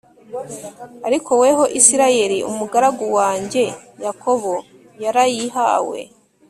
Ariko 1.07 1.31
weho 1.41 1.63
Isirayeli 1.79 2.37
umugaragu 2.51 3.05
wanjye 3.17 3.63
Yakobo 4.05 4.53
yarayihawe 5.03 5.99